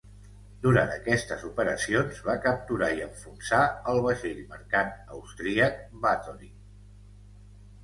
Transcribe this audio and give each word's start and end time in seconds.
Durant 0.61 0.93
aquestes 0.93 1.43
operacions, 1.49 2.21
va 2.29 2.35
capturar 2.45 2.89
i 3.01 3.05
enfonsar 3.09 3.61
el 3.93 4.01
vaixell 4.07 4.41
mercant 4.55 4.91
austríac 5.19 5.79
"Bathori". 6.09 6.53